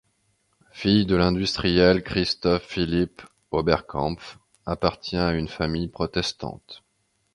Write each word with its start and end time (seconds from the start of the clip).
Fille 0.71 1.05
de 1.05 1.15
l'industriel 1.15 2.01
Christophe-Philippe 2.01 3.21
Oberkampf, 3.51 4.39
appartient 4.65 5.15
à 5.15 5.31
une 5.33 5.47
famille 5.47 5.89
protestante. 5.89 6.83